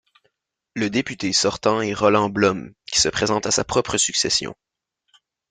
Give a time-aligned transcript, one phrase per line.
[0.73, 4.55] Le député sortant est Roland Blum qui se présente à sa propre succession.